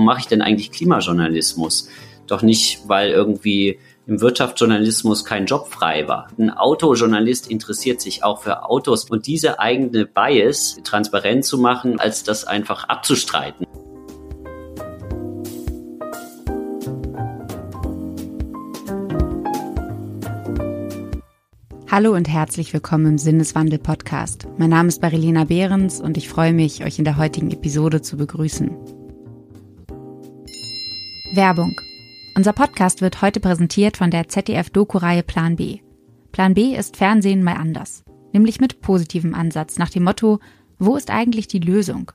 [0.00, 1.90] warum mache ich denn eigentlich Klimajournalismus?
[2.26, 6.28] Doch nicht, weil irgendwie im Wirtschaftsjournalismus kein Job frei war.
[6.38, 12.22] Ein Autojournalist interessiert sich auch für Autos und diese eigene Bias transparent zu machen, als
[12.22, 13.66] das einfach abzustreiten.
[21.90, 24.48] Hallo und herzlich willkommen im Sinneswandel Podcast.
[24.56, 28.16] Mein Name ist Marilena Behrens und ich freue mich, euch in der heutigen Episode zu
[28.16, 28.99] begrüßen.
[31.32, 31.80] Werbung
[32.36, 35.80] unser Podcast wird heute präsentiert von der ZDF-Doku-Reihe Plan B.
[36.32, 40.38] Plan B ist Fernsehen mal anders, nämlich mit positivem Ansatz nach dem Motto,
[40.78, 42.12] wo ist eigentlich die Lösung?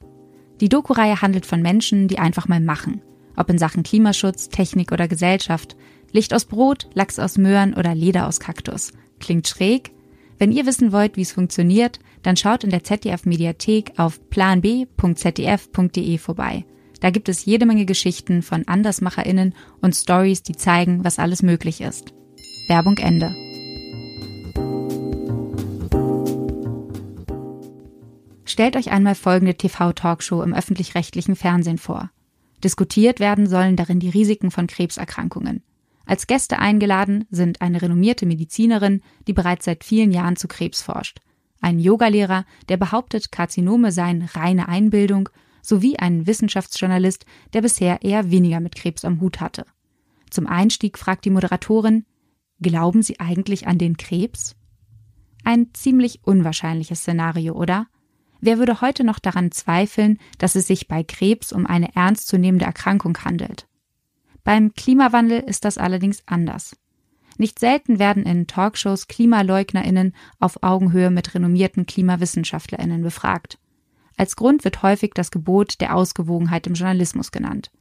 [0.62, 3.02] Die Doku-Reihe handelt von Menschen, die einfach mal machen,
[3.36, 5.76] ob in Sachen Klimaschutz, Technik oder Gesellschaft,
[6.12, 8.94] Licht aus Brot, Lachs aus Möhren oder Leder aus Kaktus.
[9.20, 9.91] Klingt schräg?
[10.40, 16.66] Wenn ihr wissen wollt, wie es funktioniert, dann schaut in der ZDF-Mediathek auf planb.zdf.de vorbei.
[16.99, 21.82] Da gibt es jede Menge Geschichten von AndersmacherInnen und Stories, die zeigen, was alles möglich
[21.82, 22.13] ist.
[22.68, 23.35] Werbung Ende.
[28.46, 32.12] Stellt euch einmal folgende TV-Talkshow im öffentlich-rechtlichen Fernsehen vor.
[32.63, 35.62] Diskutiert werden sollen darin die Risiken von Krebserkrankungen.
[36.05, 41.20] Als Gäste eingeladen sind eine renommierte Medizinerin, die bereits seit vielen Jahren zu Krebs forscht,
[41.65, 45.30] ein Yogalehrer, der behauptet, Karzinome seien reine Einbildung
[45.68, 49.66] sowie einen Wissenschaftsjournalist, der bisher eher weniger mit Krebs am Hut hatte.
[50.30, 52.05] Zum Einstieg fragt die Moderatorin,
[52.62, 54.55] glauben Sie eigentlich an den Krebs?
[55.43, 57.88] Ein ziemlich unwahrscheinliches Szenario, oder?
[58.41, 63.18] Wer würde heute noch daran zweifeln, dass es sich bei Krebs um eine ernstzunehmende Erkrankung
[63.24, 63.68] handelt?
[64.44, 66.75] Beim Klimawandel ist das allerdings anders.
[67.38, 73.58] Nicht selten werden in Talkshows Klimaleugnerinnen auf Augenhöhe mit renommierten Klimawissenschaftlerinnen befragt.
[74.18, 77.72] Als Grund wird häufig das Gebot der Ausgewogenheit im Journalismus genannt.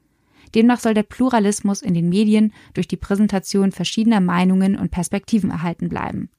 [0.54, 5.88] Demnach soll der Pluralismus in den Medien durch die Präsentation verschiedener Meinungen und Perspektiven erhalten
[5.88, 6.30] bleiben.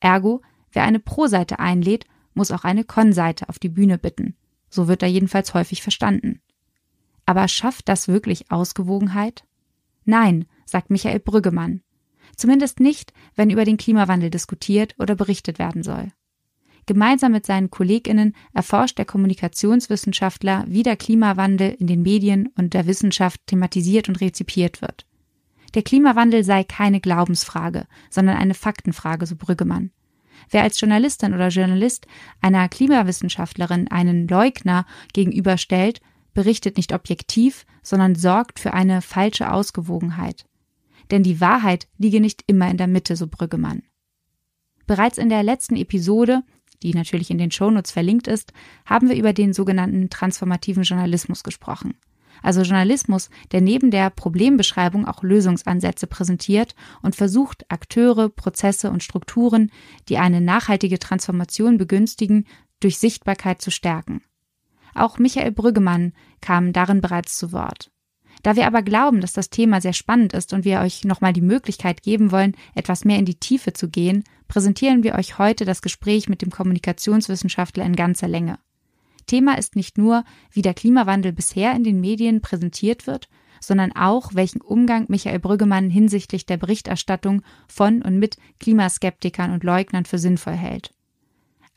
[0.00, 4.34] Ergo, wer eine Pro-Seite einlädt, muss auch eine Kon-Seite auf die Bühne bitten.
[4.68, 6.40] So wird er jedenfalls häufig verstanden.
[7.26, 9.44] Aber schafft das wirklich Ausgewogenheit?
[10.04, 11.80] Nein, sagt Michael Brüggemann.
[12.36, 16.08] Zumindest nicht, wenn über den Klimawandel diskutiert oder berichtet werden soll.
[16.86, 22.86] Gemeinsam mit seinen KollegInnen erforscht der Kommunikationswissenschaftler, wie der Klimawandel in den Medien und der
[22.86, 25.06] Wissenschaft thematisiert und rezipiert wird.
[25.74, 29.90] Der Klimawandel sei keine Glaubensfrage, sondern eine Faktenfrage, so Brüggemann.
[30.50, 32.06] Wer als Journalistin oder Journalist
[32.40, 36.00] einer Klimawissenschaftlerin einen Leugner gegenüberstellt,
[36.34, 40.44] berichtet nicht objektiv, sondern sorgt für eine falsche Ausgewogenheit.
[41.10, 43.82] Denn die Wahrheit liege nicht immer in der Mitte, so Brüggemann.
[44.86, 46.42] Bereits in der letzten Episode
[46.84, 48.52] die natürlich in den Shownotes verlinkt ist,
[48.84, 51.94] haben wir über den sogenannten transformativen Journalismus gesprochen.
[52.42, 59.70] Also Journalismus, der neben der Problembeschreibung auch Lösungsansätze präsentiert und versucht, Akteure, Prozesse und Strukturen,
[60.08, 62.46] die eine nachhaltige Transformation begünstigen,
[62.80, 64.20] durch Sichtbarkeit zu stärken.
[64.94, 67.90] Auch Michael Brüggemann kam darin bereits zu Wort.
[68.44, 71.40] Da wir aber glauben, dass das Thema sehr spannend ist und wir euch nochmal die
[71.40, 75.80] Möglichkeit geben wollen, etwas mehr in die Tiefe zu gehen, präsentieren wir euch heute das
[75.80, 78.58] Gespräch mit dem Kommunikationswissenschaftler in ganzer Länge.
[79.24, 84.34] Thema ist nicht nur, wie der Klimawandel bisher in den Medien präsentiert wird, sondern auch,
[84.34, 90.52] welchen Umgang Michael Brüggemann hinsichtlich der Berichterstattung von und mit Klimaskeptikern und Leugnern für sinnvoll
[90.52, 90.92] hält.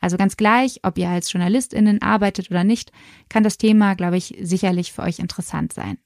[0.00, 2.92] Also ganz gleich, ob ihr als JournalistInnen arbeitet oder nicht,
[3.30, 5.96] kann das Thema, glaube ich, sicherlich für euch interessant sein.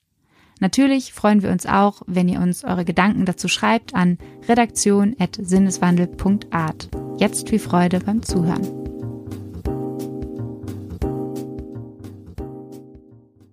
[0.63, 4.17] Natürlich freuen wir uns auch, wenn ihr uns eure Gedanken dazu schreibt an
[4.49, 6.89] redaktion.sinneswandel.art.
[7.19, 8.63] Jetzt viel Freude beim Zuhören.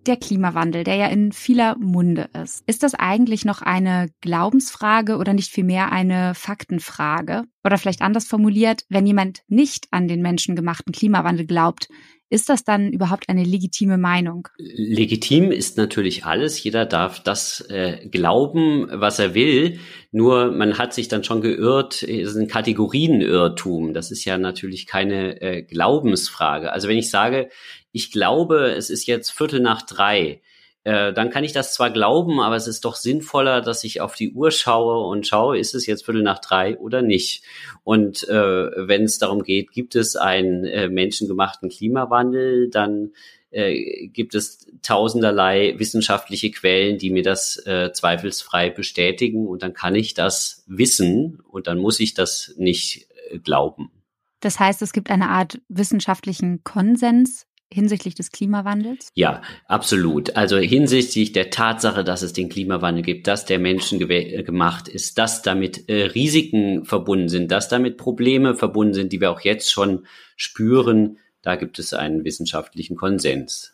[0.06, 2.62] Der Klimawandel, der ja in vieler Munde ist.
[2.68, 7.46] Ist das eigentlich noch eine Glaubensfrage oder nicht vielmehr eine Faktenfrage?
[7.64, 11.88] Oder vielleicht anders formuliert, wenn jemand nicht an den menschengemachten Klimawandel glaubt,
[12.30, 14.48] ist das dann überhaupt eine legitime Meinung?
[14.58, 16.62] Legitim ist natürlich alles.
[16.64, 19.80] Jeder darf das äh, glauben, was er will.
[20.12, 23.94] Nur man hat sich dann schon geirrt, es ist ein Kategorienirrtum.
[23.94, 26.72] Das ist ja natürlich keine äh, Glaubensfrage.
[26.72, 27.50] Also wenn ich sage,
[27.92, 30.42] ich glaube, es ist jetzt Viertel nach drei,
[30.90, 34.16] äh, dann kann ich das zwar glauben, aber es ist doch sinnvoller, dass ich auf
[34.16, 37.44] die Uhr schaue und schaue, ist es jetzt Viertel nach drei oder nicht.
[37.84, 43.12] Und äh, wenn es darum geht, gibt es einen äh, menschengemachten Klimawandel, dann
[43.52, 49.94] äh, gibt es tausenderlei wissenschaftliche Quellen, die mir das äh, zweifelsfrei bestätigen und dann kann
[49.94, 53.92] ich das wissen und dann muss ich das nicht äh, glauben.
[54.40, 59.10] Das heißt, es gibt eine Art wissenschaftlichen Konsens hinsichtlich des Klimawandels?
[59.14, 60.36] Ja, absolut.
[60.36, 65.42] Also hinsichtlich der Tatsache, dass es den Klimawandel gibt, dass der Menschen gemacht ist, dass
[65.42, 70.06] damit äh, Risiken verbunden sind, dass damit Probleme verbunden sind, die wir auch jetzt schon
[70.36, 73.74] spüren, da gibt es einen wissenschaftlichen Konsens.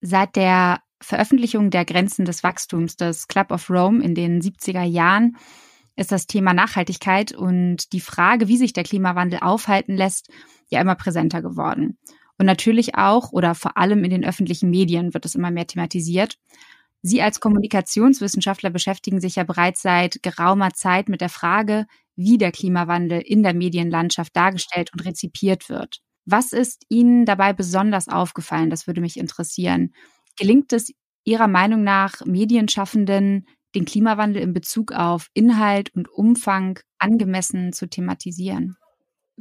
[0.00, 5.36] Seit der Veröffentlichung der Grenzen des Wachstums des Club of Rome in den 70er Jahren
[5.96, 10.30] ist das Thema Nachhaltigkeit und die Frage, wie sich der Klimawandel aufhalten lässt,
[10.68, 11.98] ja immer präsenter geworden.
[12.40, 16.38] Und natürlich auch oder vor allem in den öffentlichen Medien wird es immer mehr thematisiert.
[17.02, 21.84] Sie als Kommunikationswissenschaftler beschäftigen sich ja bereits seit geraumer Zeit mit der Frage,
[22.16, 25.98] wie der Klimawandel in der Medienlandschaft dargestellt und rezipiert wird.
[26.24, 28.70] Was ist Ihnen dabei besonders aufgefallen?
[28.70, 29.92] Das würde mich interessieren.
[30.38, 30.94] Gelingt es
[31.24, 38.78] Ihrer Meinung nach Medienschaffenden, den Klimawandel in Bezug auf Inhalt und Umfang angemessen zu thematisieren?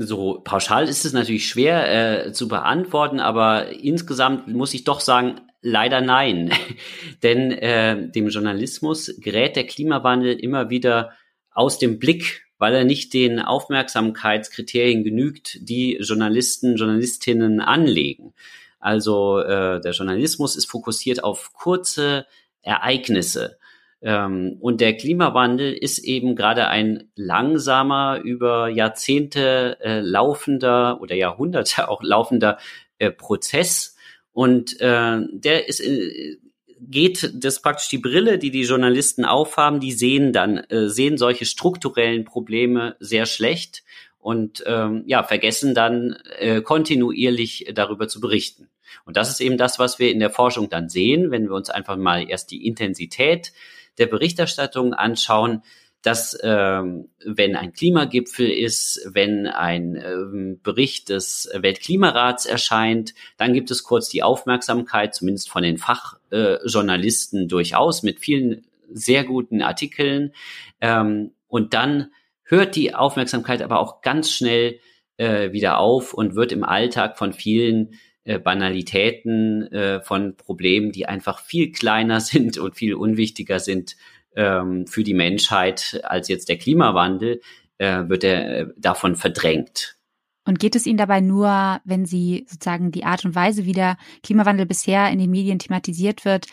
[0.02, 5.42] So pauschal ist es natürlich schwer äh, zu beantworten, aber insgesamt muss ich doch sagen,
[5.62, 6.54] leider nein.
[7.24, 11.12] Denn äh, dem Journalismus gerät der Klimawandel immer wieder
[11.52, 18.34] aus dem Blick, weil er nicht den Aufmerksamkeitskriterien genügt, die Journalisten, Journalistinnen anlegen.
[18.80, 22.26] Also äh, der Journalismus ist fokussiert auf kurze
[22.62, 23.59] Ereignisse.
[24.02, 31.88] Ähm, und der Klimawandel ist eben gerade ein langsamer, über Jahrzehnte äh, laufender oder Jahrhunderte
[31.90, 32.58] auch laufender
[32.98, 33.96] äh, Prozess.
[34.32, 36.38] Und äh, der ist, äh,
[36.80, 41.46] geht das praktisch die Brille, die die Journalisten aufhaben, die sehen dann, äh, sehen solche
[41.46, 43.84] strukturellen Probleme sehr schlecht
[44.18, 48.70] und ähm, ja, vergessen dann äh, kontinuierlich darüber zu berichten.
[49.06, 51.70] Und das ist eben das, was wir in der Forschung dann sehen, wenn wir uns
[51.70, 53.52] einfach mal erst die Intensität
[53.98, 55.64] der Berichterstattung anschauen,
[56.02, 63.70] dass ähm, wenn ein Klimagipfel ist, wenn ein ähm, Bericht des Weltklimarats erscheint, dann gibt
[63.70, 70.34] es kurz die Aufmerksamkeit, zumindest von den Fachjournalisten äh, durchaus, mit vielen sehr guten Artikeln.
[70.80, 72.12] Ähm, und dann
[72.44, 74.80] hört die Aufmerksamkeit aber auch ganz schnell
[75.18, 77.96] äh, wieder auf und wird im Alltag von vielen
[78.30, 83.96] äh, Banalitäten äh, von Problemen, die einfach viel kleiner sind und viel unwichtiger sind
[84.36, 87.42] ähm, für die Menschheit als jetzt der Klimawandel,
[87.80, 89.98] äh, wird er äh, davon verdrängt.
[90.46, 93.98] Und geht es Ihnen dabei nur, wenn Sie sozusagen die Art und Weise, wie der
[94.22, 96.46] Klimawandel bisher in den Medien thematisiert wird,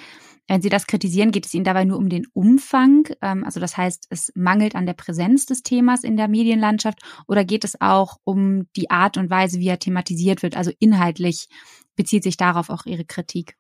[0.49, 3.09] wenn Sie das kritisieren, geht es Ihnen dabei nur um den Umfang?
[3.21, 7.45] Ähm, also das heißt, es mangelt an der Präsenz des Themas in der Medienlandschaft oder
[7.45, 10.57] geht es auch um die Art und Weise, wie er thematisiert wird?
[10.57, 11.49] Also inhaltlich
[11.97, 13.57] bezieht sich darauf auch Ihre Kritik?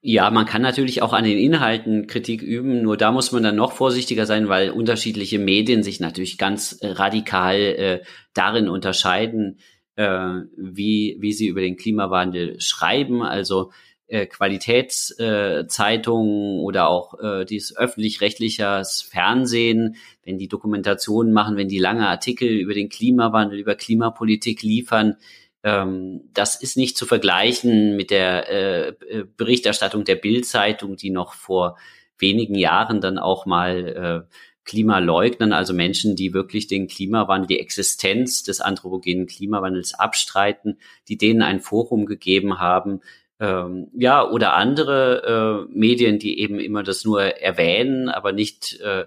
[0.00, 3.56] Ja, man kann natürlich auch an den Inhalten Kritik üben, nur da muss man dann
[3.56, 8.00] noch vorsichtiger sein, weil unterschiedliche Medien sich natürlich ganz äh, radikal äh,
[8.32, 9.58] darin unterscheiden,
[9.96, 13.22] äh, wie, wie sie über den Klimawandel schreiben.
[13.22, 13.72] Also
[14.08, 21.78] äh, Qualitätszeitungen äh, oder auch äh, dieses öffentlich-rechtliches Fernsehen, wenn die Dokumentationen machen, wenn die
[21.78, 25.16] lange Artikel über den Klimawandel, über Klimapolitik liefern,
[25.62, 31.34] ähm, das ist nicht zu vergleichen mit der äh, äh Berichterstattung der Bild-Zeitung, die noch
[31.34, 31.76] vor
[32.18, 34.34] wenigen Jahren dann auch mal äh,
[34.68, 41.40] Klimaleugnern, also Menschen, die wirklich den Klimawandel, die Existenz des anthropogenen Klimawandels abstreiten, die denen
[41.40, 43.00] ein Forum gegeben haben,
[43.40, 49.04] ähm, ja, oder andere äh, Medien, die eben immer das nur erwähnen, aber nicht, äh,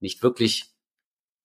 [0.00, 0.66] nicht wirklich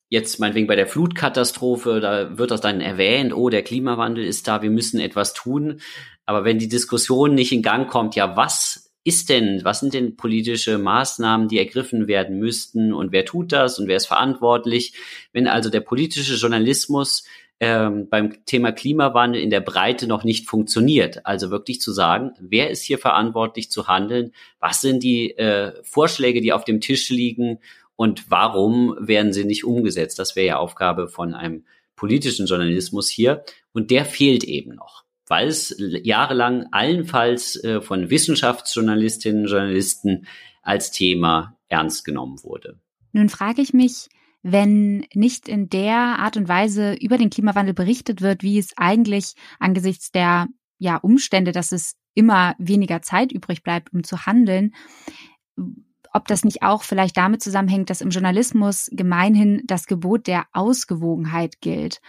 [0.09, 4.61] jetzt meinetwegen bei der Flutkatastrophe, da wird das dann erwähnt, oh, der Klimawandel ist da,
[4.61, 5.81] wir müssen etwas tun.
[6.25, 10.15] Aber wenn die Diskussion nicht in Gang kommt, ja, was ist denn, was sind denn
[10.15, 14.93] politische Maßnahmen, die ergriffen werden müssten und wer tut das und wer ist verantwortlich?
[15.31, 17.25] Wenn also der politische Journalismus
[17.59, 21.25] ähm, beim Thema Klimawandel in der Breite noch nicht funktioniert.
[21.25, 24.31] Also wirklich zu sagen, wer ist hier verantwortlich zu handeln?
[24.59, 27.59] Was sind die äh, Vorschläge, die auf dem Tisch ligen?
[27.95, 30.19] Und warum werden sie nicht umgesetzt?
[30.19, 31.65] Das wäre ja Aufgabe von einem
[31.97, 33.43] politischen Journalismus hier.
[33.73, 40.27] Und der fehlt eben noch, weil es jahrelang allenfalls äh, von Wissenschaftsjournalistinnen und Journalisten
[40.61, 42.79] als Thema ernst genommen wurde.
[43.11, 44.07] Nun frage ich mich,
[44.41, 49.33] wenn nicht in der Art und Weise über den Klimawandel berichtet wird, wie es eigentlich
[49.59, 54.73] angesichts der ja, Umstände, dass es immer weniger Zeit übrig bleibt, um zu handeln,
[56.11, 61.61] ob das nicht auch vielleicht damit zusammenhängt, dass im Journalismus gemeinhin das Gebot der Ausgewogenheit
[61.61, 62.01] gilt.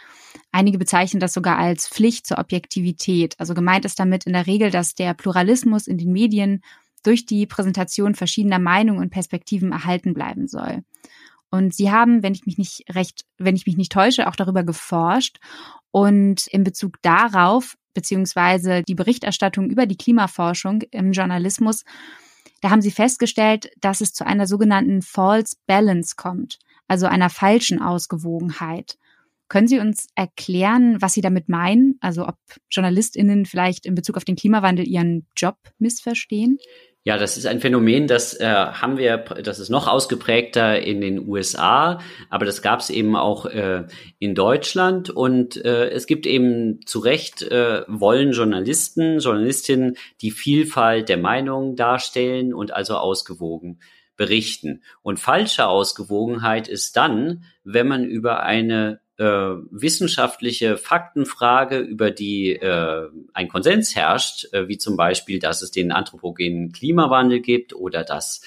[0.52, 3.34] Einige bezeichnen das sogar als Pflicht zur Objektivität.
[3.38, 6.62] Also gemeint ist damit in der Regel, dass der Pluralismus in den Medien
[7.02, 10.82] durch die Präsentation verschiedener Meinungen und Perspektiven erhalten bleiben soll.
[11.50, 14.62] Und sie haben, wenn ich mich nicht recht, wenn ich mich nicht täusche, auch darüber
[14.62, 15.38] geforscht.
[15.90, 21.85] Und in Bezug darauf beziehungsweise die Berichterstattung über die Klimaforschung im Journalismus,
[22.61, 27.80] da haben sie festgestellt, dass es zu einer sogenannten False Balance kommt, also einer falschen
[27.80, 28.97] Ausgewogenheit.
[29.49, 31.97] Können Sie uns erklären, was Sie damit meinen?
[32.00, 32.37] Also ob
[32.71, 36.59] JournalistInnen vielleicht in Bezug auf den Klimawandel ihren Job missverstehen?
[37.02, 41.26] Ja, das ist ein Phänomen, das äh, haben wir, das ist noch ausgeprägter in den
[41.26, 43.85] USA, aber das gab es eben auch äh,
[44.19, 51.09] in Deutschland und äh, es gibt eben zu Recht äh, wollen Journalisten, Journalistinnen die Vielfalt
[51.09, 53.80] der Meinungen darstellen und also ausgewogen
[54.19, 54.83] berichten.
[55.00, 63.09] Und falsche Ausgewogenheit ist dann, wenn man über eine äh, wissenschaftliche Faktenfrage, über die äh,
[63.35, 68.41] ein Konsens herrscht, äh, wie zum Beispiel, dass es den anthropogenen Klimawandel gibt oder dass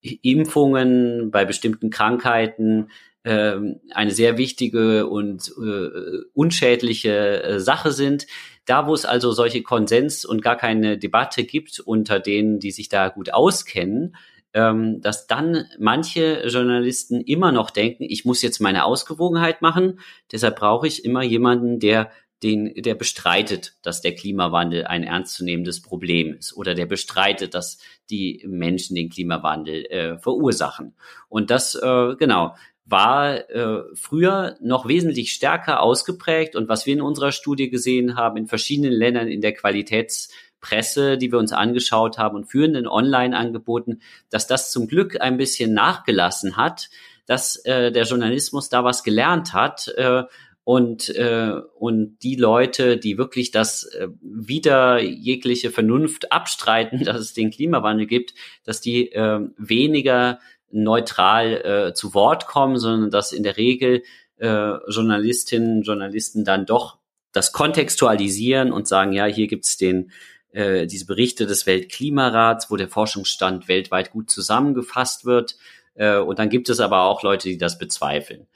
[0.00, 2.90] Impfungen bei bestimmten Krankheiten
[3.22, 3.58] äh,
[3.92, 8.26] eine sehr wichtige und äh, unschädliche äh, Sache sind.
[8.64, 12.88] Da, wo es also solche Konsens und gar keine Debatte gibt unter denen, die sich
[12.88, 14.16] da gut auskennen,
[14.54, 20.00] ähm, dass dann manche Journalisten immer noch denken, ich muss jetzt meine Ausgewogenheit machen,
[20.32, 22.10] deshalb brauche ich immer jemanden, der
[22.42, 27.78] den, der bestreitet, dass der Klimawandel ein ernstzunehmendes Problem ist oder der bestreitet, dass
[28.10, 30.94] die Menschen den Klimawandel äh, verursachen.
[31.28, 36.56] Und das, äh, genau, war äh, früher noch wesentlich stärker ausgeprägt.
[36.56, 41.18] Und was wir in unserer Studie gesehen haben, in verschiedenen Ländern in der Qualitäts- Presse,
[41.18, 44.00] die wir uns angeschaut haben und führenden Online-Angeboten,
[44.30, 46.88] dass das zum Glück ein bisschen nachgelassen hat,
[47.26, 50.24] dass äh, der Journalismus da was gelernt hat äh,
[50.64, 57.34] und äh, und die Leute, die wirklich das äh, wieder jegliche Vernunft abstreiten, dass es
[57.34, 58.34] den Klimawandel gibt,
[58.64, 64.02] dass die äh, weniger neutral äh, zu Wort kommen, sondern dass in der Regel
[64.36, 66.98] äh, Journalistinnen, Journalisten dann doch
[67.32, 70.10] das kontextualisieren und sagen, ja, hier gibt's den
[70.52, 75.56] äh, diese Berichte des Weltklimarats, wo der Forschungsstand weltweit gut zusammengefasst wird.
[75.94, 78.46] Äh, und dann gibt es aber auch Leute, die das bezweifeln.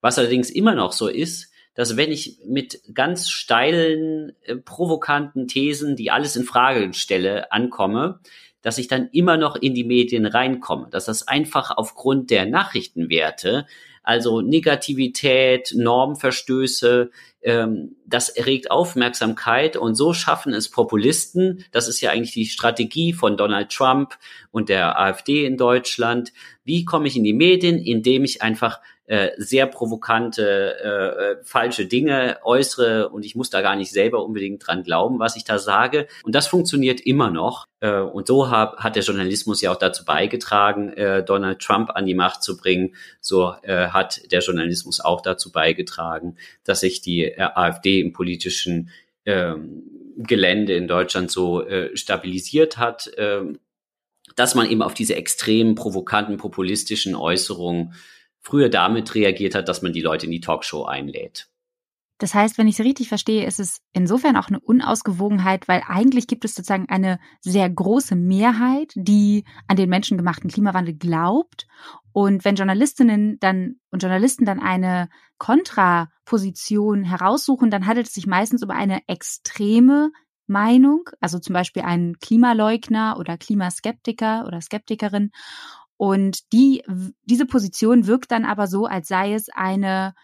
[0.00, 5.96] Was allerdings immer noch so ist, dass wenn ich mit ganz steilen, äh, provokanten Thesen,
[5.96, 8.20] die alles in Frage stelle, ankomme,
[8.62, 13.66] dass ich dann immer noch in die Medien reinkomme, dass das einfach aufgrund der Nachrichtenwerte
[14.02, 17.10] also Negativität, Normverstöße,
[17.42, 23.12] ähm, das erregt Aufmerksamkeit und so schaffen es Populisten, das ist ja eigentlich die Strategie
[23.12, 24.16] von Donald Trump
[24.50, 26.32] und der AfD in Deutschland.
[26.64, 31.86] Wie komme ich in die Medien, indem ich einfach äh, sehr provokante, äh, äh, falsche
[31.86, 35.58] Dinge äußere und ich muss da gar nicht selber unbedingt dran glauben, was ich da
[35.58, 36.06] sage.
[36.22, 37.66] Und das funktioniert immer noch.
[37.80, 42.06] Äh, und so hab, hat der Journalismus ja auch dazu beigetragen, äh, Donald Trump an
[42.06, 42.94] die Macht zu bringen.
[43.20, 48.90] So äh, hat der Journalismus auch dazu beigetragen, dass sich die äh, AfD im politischen
[49.24, 49.82] ähm,
[50.16, 53.42] Gelände in Deutschland so äh, stabilisiert hat, äh,
[54.36, 57.94] dass man eben auf diese extrem provokanten populistischen Äußerungen
[58.40, 61.48] früher damit reagiert hat, dass man die Leute in die Talkshow einlädt.
[62.18, 66.28] Das heißt, wenn ich es richtig verstehe, ist es insofern auch eine Unausgewogenheit, weil eigentlich
[66.28, 71.66] gibt es sozusagen eine sehr große Mehrheit, die an den menschengemachten Klimawandel glaubt.
[72.12, 75.08] Und wenn Journalistinnen dann und Journalisten dann eine
[75.42, 80.12] Kontraposition heraussuchen, dann handelt es sich meistens um eine extreme
[80.46, 85.32] Meinung, also zum Beispiel einen Klimaleugner oder Klimaskeptiker oder Skeptikerin.
[85.96, 86.84] Und die,
[87.24, 90.14] diese Position wirkt dann aber so, als sei es eine,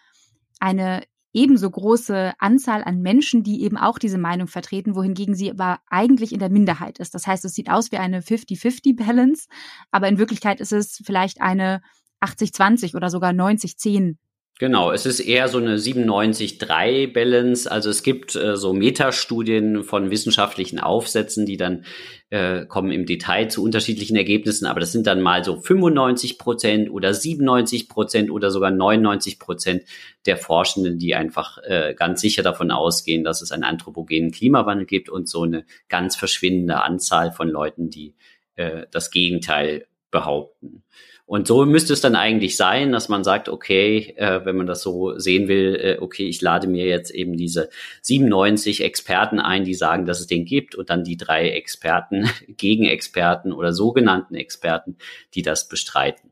[0.61, 5.79] eine ebenso große Anzahl an Menschen, die eben auch diese Meinung vertreten, wohingegen sie aber
[5.89, 7.13] eigentlich in der Minderheit ist.
[7.13, 9.49] Das heißt, es sieht aus wie eine 50-50-Balance,
[9.91, 11.81] aber in Wirklichkeit ist es vielleicht eine
[12.21, 14.15] 80-20 oder sogar 90-10
[14.59, 17.71] Genau, es ist eher so eine 97-3 Balance.
[17.71, 21.85] Also es gibt äh, so Metastudien von wissenschaftlichen Aufsätzen, die dann
[22.29, 26.91] äh, kommen im Detail zu unterschiedlichen Ergebnissen, aber das sind dann mal so 95 Prozent
[26.91, 29.83] oder 97 Prozent oder sogar 99 Prozent
[30.25, 35.07] der Forschenden, die einfach äh, ganz sicher davon ausgehen, dass es einen anthropogenen Klimawandel gibt
[35.07, 38.13] und so eine ganz verschwindende Anzahl von Leuten, die
[38.55, 40.83] äh, das Gegenteil behaupten.
[41.29, 44.81] Und so müsste es dann eigentlich sein, dass man sagt, okay, äh, wenn man das
[44.81, 47.69] so sehen will, äh, okay, ich lade mir jetzt eben diese
[48.01, 53.53] 97 Experten ein, die sagen, dass es den gibt und dann die drei Experten, Gegenexperten
[53.53, 54.97] oder sogenannten Experten,
[55.35, 56.31] die das bestreiten.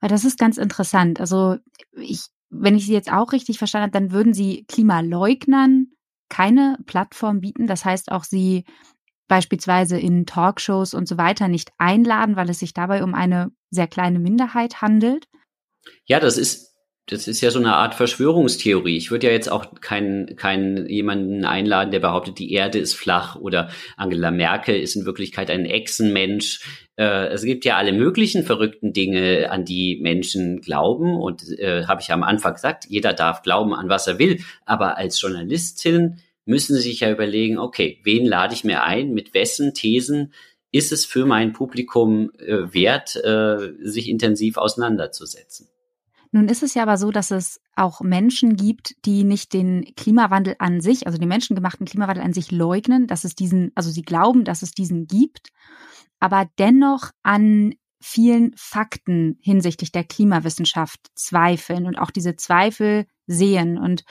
[0.00, 1.18] Weil das ist ganz interessant.
[1.18, 1.56] Also
[1.92, 5.86] ich, wenn ich Sie jetzt auch richtig verstanden habe, dann würden Sie Klimaleugnern
[6.28, 7.66] keine Plattform bieten.
[7.66, 8.66] Das heißt auch, Sie
[9.28, 13.86] beispielsweise in Talkshows und so weiter nicht einladen, weil es sich dabei um eine sehr
[13.86, 15.26] kleine Minderheit handelt?
[16.06, 16.76] Ja, das ist
[17.08, 18.96] das ist ja so eine Art Verschwörungstheorie.
[18.96, 23.36] Ich würde ja jetzt auch keinen keinen jemanden einladen, der behauptet, die Erde ist flach
[23.36, 26.62] oder Angela Merkel ist in Wirklichkeit ein Echsenmensch.
[26.96, 31.14] Äh, es gibt ja alle möglichen verrückten Dinge, an die Menschen glauben.
[31.14, 34.40] Und äh, habe ich ja am Anfang gesagt, jeder darf glauben, an was er will.
[34.64, 39.32] Aber als Journalistin müssen Sie sich ja überlegen, okay, wen lade ich mir ein, mit
[39.32, 40.32] wessen Thesen
[40.76, 45.68] ist es für mein Publikum äh, wert, äh, sich intensiv auseinanderzusetzen.
[46.32, 50.56] Nun ist es ja aber so, dass es auch Menschen gibt, die nicht den Klimawandel
[50.58, 54.44] an sich, also den menschengemachten Klimawandel an sich leugnen, dass es diesen, also sie glauben,
[54.44, 55.48] dass es diesen gibt,
[56.20, 63.78] aber dennoch an vielen Fakten hinsichtlich der Klimawissenschaft zweifeln und auch diese Zweifel sehen.
[63.78, 64.04] Und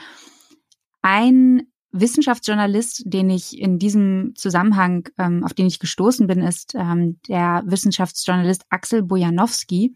[1.02, 1.68] ein
[2.00, 7.64] Wissenschaftsjournalist, den ich in diesem Zusammenhang, ähm, auf den ich gestoßen bin, ist ähm, der
[7.66, 9.96] Wissenschaftsjournalist Axel Bojanowski.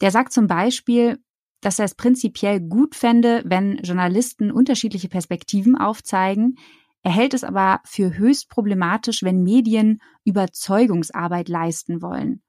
[0.00, 1.18] Der sagt zum Beispiel,
[1.60, 6.56] dass er es prinzipiell gut fände, wenn Journalisten unterschiedliche Perspektiven aufzeigen.
[7.02, 12.42] Er hält es aber für höchst problematisch, wenn Medien Überzeugungsarbeit leisten wollen.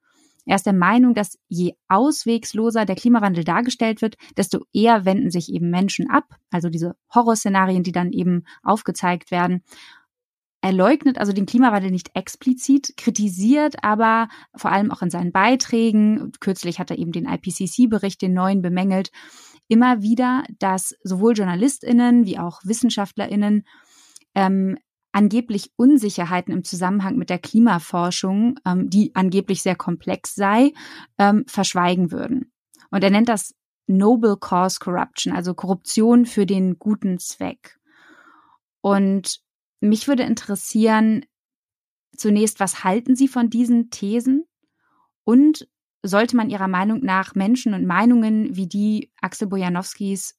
[0.46, 5.54] Er ist der Meinung, dass je auswegsloser der Klimawandel dargestellt wird, desto eher wenden sich
[5.54, 9.64] eben Menschen ab, also diese Horrorszenarien, die dann eben aufgezeigt werden.
[10.64, 16.32] Er leugnet also den Klimawandel nicht explizit, kritisiert aber vor allem auch in seinen Beiträgen,
[16.40, 19.12] kürzlich hat er eben den IPCC-Bericht, den neuen, bemängelt,
[19.68, 23.64] immer wieder, dass sowohl JournalistInnen wie auch WissenschaftlerInnen
[24.36, 24.78] ähm,
[25.12, 30.74] angeblich Unsicherheiten im Zusammenhang mit der Klimaforschung, ähm, die angeblich sehr komplex sei,
[31.18, 32.52] ähm, verschweigen würden.
[32.90, 33.54] Und er nennt das
[33.88, 37.78] Noble Cause Corruption, also Korruption für den guten Zweck.
[38.82, 39.42] Und
[39.80, 41.26] mich würde interessieren,
[42.16, 44.46] zunächst, was halten Sie von diesen Thesen?
[45.24, 45.68] Und
[46.04, 50.36] sollte man Ihrer Meinung nach Menschen und Meinungen wie die Axel Bojanowskis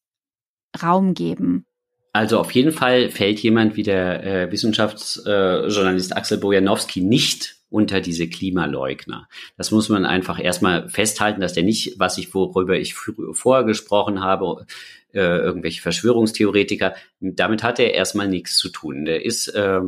[0.82, 1.66] Raum geben?
[2.12, 8.02] Also auf jeden Fall fällt jemand wie der äh, Wissenschaftsjournalist äh, Axel Bojanowski nicht unter
[8.02, 9.28] diese Klimaleugner.
[9.56, 14.20] Das muss man einfach erstmal festhalten, dass der nicht, was ich, worüber ich vorher gesprochen
[14.20, 14.66] habe,
[15.14, 19.06] äh, irgendwelche Verschwörungstheoretiker, damit hat er erstmal nichts zu tun.
[19.06, 19.80] Der ist, äh,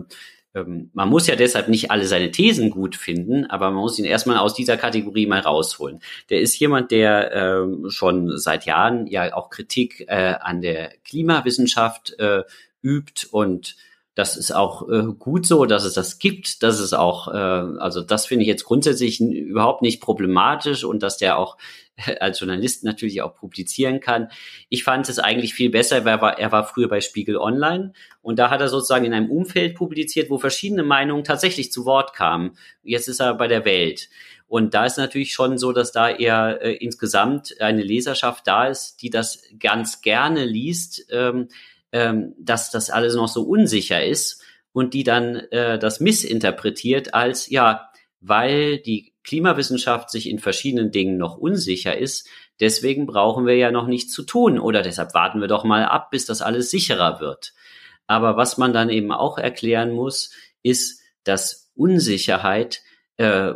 [0.55, 4.05] ähm, man muss ja deshalb nicht alle seine Thesen gut finden, aber man muss ihn
[4.05, 6.01] erstmal aus dieser Kategorie mal rausholen.
[6.31, 12.19] Der ist jemand, der äh, schon seit Jahren ja auch Kritik äh, an der Klimawissenschaft
[12.19, 12.43] äh,
[12.83, 13.77] übt und
[14.14, 16.62] das ist auch äh, gut so, dass es das gibt.
[16.62, 21.17] Das ist auch, äh, also das finde ich jetzt grundsätzlich überhaupt nicht problematisch und dass
[21.17, 21.57] der auch
[22.20, 24.28] als Journalist natürlich auch publizieren kann.
[24.68, 28.38] Ich fand es eigentlich viel besser, er war, er war früher bei Spiegel Online und
[28.38, 32.57] da hat er sozusagen in einem Umfeld publiziert, wo verschiedene Meinungen tatsächlich zu Wort kamen.
[32.83, 34.09] Jetzt ist er bei der Welt.
[34.46, 39.02] Und da ist natürlich schon so, dass da eher äh, insgesamt eine Leserschaft da ist,
[39.02, 41.07] die das ganz gerne liest.
[41.11, 41.48] Ähm,
[41.94, 47.48] ähm, dass das alles noch so unsicher ist und die dann äh, das missinterpretiert als,
[47.50, 47.88] ja,
[48.20, 52.28] weil die Klimawissenschaft sich in verschiedenen Dingen noch unsicher ist,
[52.60, 56.10] deswegen brauchen wir ja noch nichts zu tun oder deshalb warten wir doch mal ab,
[56.10, 57.54] bis das alles sicherer wird.
[58.06, 60.30] Aber was man dann eben auch erklären muss,
[60.62, 62.82] ist, dass Unsicherheit
[63.16, 63.54] äh,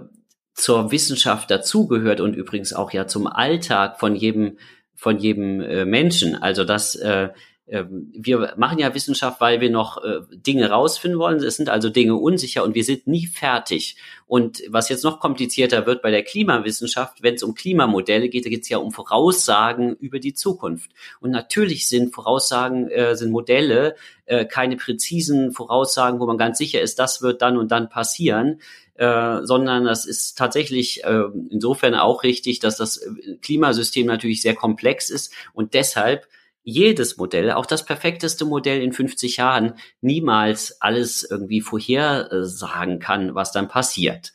[0.54, 4.58] zur Wissenschaft dazugehört und übrigens auch ja zum Alltag von jedem
[4.96, 6.34] von jedem äh, Menschen.
[6.34, 7.28] Also dass äh,
[7.70, 11.42] wir machen ja Wissenschaft, weil wir noch äh, Dinge rausfinden wollen.
[11.42, 13.96] Es sind also Dinge unsicher und wir sind nie fertig.
[14.26, 18.50] Und was jetzt noch komplizierter wird bei der Klimawissenschaft, wenn es um Klimamodelle geht, da
[18.50, 20.90] geht es ja um Voraussagen über die Zukunft.
[21.20, 26.80] Und natürlich sind Voraussagen, äh, sind Modelle äh, keine präzisen Voraussagen, wo man ganz sicher
[26.80, 28.60] ist, das wird dann und dann passieren.
[28.94, 33.00] Äh, sondern das ist tatsächlich äh, insofern auch richtig, dass das
[33.42, 36.26] Klimasystem natürlich sehr komplex ist und deshalb
[36.68, 43.52] jedes Modell, auch das perfekteste Modell in 50 Jahren, niemals alles irgendwie vorhersagen kann, was
[43.52, 44.34] dann passiert.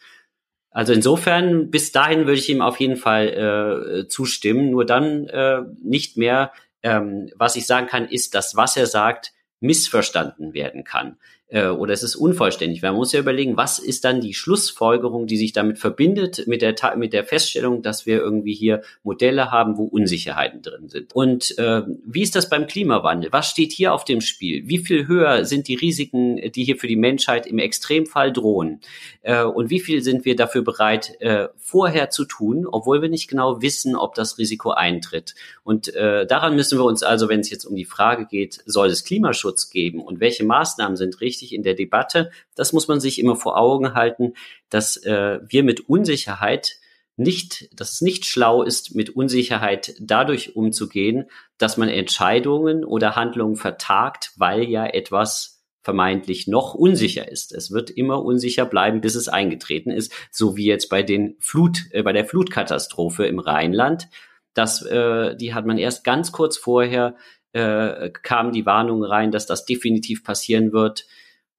[0.71, 4.71] Also insofern, bis dahin würde ich ihm auf jeden Fall äh, zustimmen.
[4.71, 9.31] Nur dann äh, nicht mehr, ähm, was ich sagen kann, ist, dass was er sagt,
[9.59, 11.17] missverstanden werden kann
[11.53, 12.81] äh, oder es ist unvollständig.
[12.81, 16.75] Man muss ja überlegen, was ist dann die Schlussfolgerung, die sich damit verbindet, mit der,
[16.97, 21.15] mit der Feststellung, dass wir irgendwie hier Modelle haben, wo Unsicherheiten drin sind.
[21.15, 23.31] Und äh, wie ist das beim Klimawandel?
[23.31, 24.67] Was steht hier auf dem Spiel?
[24.67, 28.81] Wie viel höher sind die Risiken, die hier für die Menschheit im Extremfall drohen?
[29.21, 33.29] Äh, und wie viel sind wir dafür bereit, äh, vorher zu tun, obwohl wir nicht
[33.29, 35.35] genau wissen, ob das Risiko eintritt?
[35.63, 38.87] Und äh, daran müssen wir uns also, wenn es jetzt um die Frage geht, soll
[38.87, 42.31] es Klimaschutz geben und welche Maßnahmen sind richtig, wichtig in der Debatte.
[42.55, 44.33] Das muss man sich immer vor Augen halten,
[44.69, 46.77] dass äh, wir mit Unsicherheit
[47.15, 51.25] nicht, dass es nicht schlau ist, mit Unsicherheit dadurch umzugehen,
[51.59, 57.51] dass man Entscheidungen oder Handlungen vertagt, weil ja etwas vermeintlich noch unsicher ist.
[57.53, 61.81] Es wird immer unsicher bleiben, bis es eingetreten ist, so wie jetzt bei den Flut,
[61.91, 64.07] äh, bei der Flutkatastrophe im Rheinland.
[64.55, 67.15] Das, äh, die hat man erst ganz kurz vorher
[67.53, 71.05] äh, kam die Warnung rein, dass das definitiv passieren wird.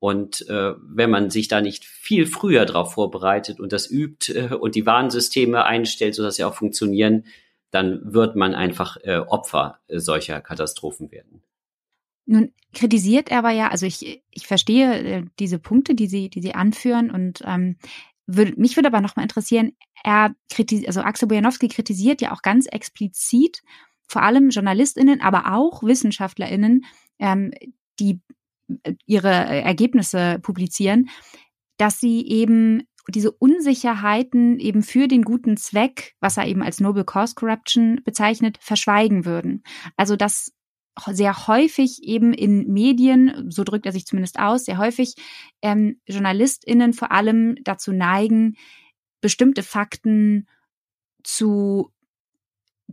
[0.05, 4.55] Und äh, wenn man sich da nicht viel früher darauf vorbereitet und das übt äh,
[4.55, 7.25] und die Warnsysteme einstellt, sodass sie auch funktionieren,
[7.71, 11.43] dann wird man einfach äh, Opfer äh, solcher Katastrophen werden.
[12.27, 16.43] Nun kritisiert er aber ja, also ich, ich verstehe äh, diese Punkte, die Sie, die
[16.43, 17.79] Sie anführen und ähm,
[18.27, 22.67] würd, mich würde aber nochmal interessieren, er kritisiert, also Axel Bojanowski kritisiert ja auch ganz
[22.67, 23.63] explizit
[24.07, 26.85] vor allem JournalistInnen, aber auch WissenschaftlerInnen,
[27.19, 27.53] ähm,
[27.99, 28.21] die
[29.07, 31.09] ihre Ergebnisse publizieren,
[31.77, 37.05] dass sie eben diese Unsicherheiten eben für den guten Zweck, was er eben als Noble
[37.05, 39.63] Cause Corruption bezeichnet, verschweigen würden.
[39.97, 40.53] Also dass
[41.11, 45.15] sehr häufig eben in Medien, so drückt er sich zumindest aus, sehr häufig
[45.61, 48.57] ähm, JournalistInnen vor allem dazu neigen,
[49.21, 50.47] bestimmte Fakten
[51.25, 51.91] zu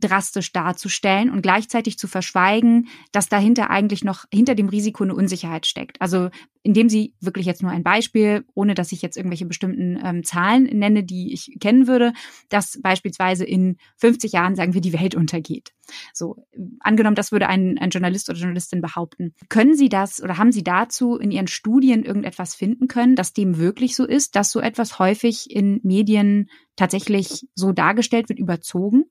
[0.02, 5.66] drastisch darzustellen und gleichzeitig zu verschweigen, dass dahinter eigentlich noch hinter dem Risiko eine Unsicherheit
[5.66, 6.02] steckt.
[6.02, 6.30] Also
[6.64, 10.66] indem sie wirklich jetzt nur ein Beispiel, ohne dass ich jetzt irgendwelche bestimmten ähm, Zahlen
[10.66, 12.14] nenne, die ich kennen würde,
[12.50, 15.72] dass beispielsweise in 50 Jahren, sagen wir, die Welt untergeht.
[16.14, 16.46] So,
[16.80, 19.34] angenommen, das würde ein, ein Journalist oder Journalistin behaupten.
[19.50, 23.58] Können Sie das oder haben Sie dazu in Ihren Studien irgendetwas finden können, dass dem
[23.58, 29.06] wirklich so ist, dass so etwas häufig in Medien tatsächlich so dargestellt wird, überzogen?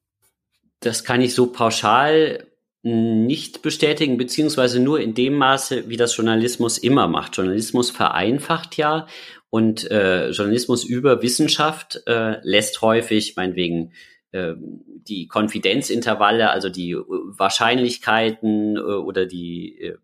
[0.81, 2.47] Das kann ich so pauschal
[2.83, 7.37] nicht bestätigen, beziehungsweise nur in dem Maße, wie das Journalismus immer macht.
[7.37, 9.07] Journalismus vereinfacht ja
[9.51, 13.93] und äh, Journalismus über Wissenschaft äh, lässt häufig, meinetwegen,
[14.33, 19.95] äh, die Konfidenzintervalle, also die Wahrscheinlichkeiten äh, oder die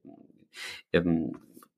[0.93, 1.03] äh,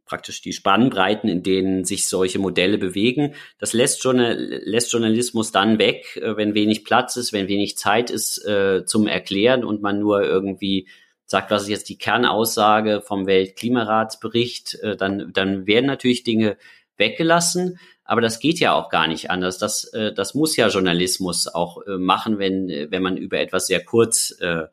[0.09, 3.35] praktisch die Spannbreiten, in denen sich solche Modelle bewegen.
[3.59, 8.11] Das lässt, Journal lässt Journalismus dann weg, äh, wenn wenig Platz ist, wenn wenig Zeit
[8.11, 10.89] ist äh, zum Erklären und man nur irgendwie
[11.25, 16.57] sagt, was ist jetzt die Kernaussage vom Weltklimaratsbericht, äh, dann, dann werden natürlich Dinge
[16.97, 17.79] weggelassen.
[18.05, 19.59] Aber das geht ja auch gar nicht anders.
[19.59, 23.85] Das, äh, das muss ja Journalismus auch äh, machen, wenn, wenn man über etwas sehr
[23.85, 24.65] kurz äh,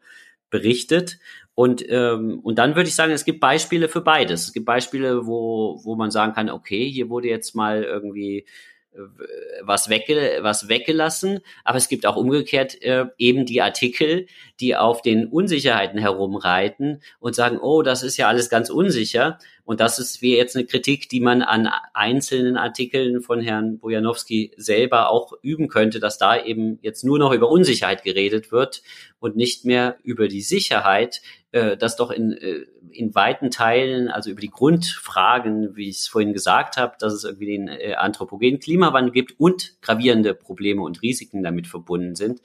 [0.50, 1.20] berichtet.
[1.56, 4.44] Und, ähm, und dann würde ich sagen, es gibt Beispiele für beides.
[4.44, 8.46] Es gibt Beispiele, wo, wo man sagen kann, okay, hier wurde jetzt mal irgendwie
[8.94, 9.00] äh,
[9.62, 14.28] was, wegge was weggelassen, aber es gibt auch umgekehrt äh, eben die Artikel,
[14.60, 19.40] die auf den Unsicherheiten herumreiten und sagen, oh, das ist ja alles ganz unsicher.
[19.66, 24.52] Und das ist wie jetzt eine Kritik, die man an einzelnen Artikeln von Herrn Bojanowski
[24.58, 28.84] selber auch üben könnte, dass da eben jetzt nur noch über Unsicherheit geredet wird
[29.20, 34.30] und nicht mehr über die Sicherheit, äh, dass doch in, äh, in weiten Teilen, also
[34.30, 38.60] über die Grundfragen, wie ich es vorhin gesagt habe, dass es irgendwie den äh, anthropogenen
[38.60, 42.42] Klimawandel gibt und gravierende Probleme und Risiken damit verbunden sind,